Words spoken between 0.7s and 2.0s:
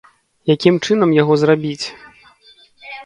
чынам яго зрабіць?